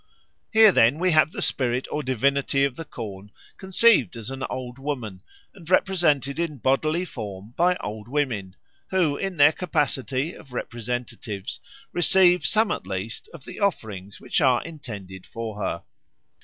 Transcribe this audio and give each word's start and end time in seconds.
Here 0.51 0.71
then 0.71 0.97
we 0.97 1.11
have 1.11 1.29
the 1.31 1.43
spirit 1.43 1.87
or 1.91 2.01
divinity 2.01 2.63
of 2.65 2.75
the 2.75 2.85
corn 2.85 3.29
conceived 3.57 4.15
as 4.17 4.31
an 4.31 4.41
Old 4.49 4.79
Woman 4.79 5.21
and 5.53 5.69
represented 5.69 6.39
in 6.39 6.57
bodily 6.57 7.05
form 7.05 7.53
by 7.55 7.75
old 7.75 8.07
women, 8.07 8.55
who 8.89 9.15
in 9.15 9.37
their 9.37 9.51
capacity 9.51 10.33
of 10.33 10.53
representatives 10.53 11.59
receive 11.93 12.47
some 12.47 12.71
at 12.71 12.87
least 12.87 13.29
of 13.31 13.45
the 13.45 13.59
offerings 13.59 14.19
which 14.19 14.41
are 14.41 14.63
intended 14.63 15.23
for 15.27 15.57
her. 15.61 15.83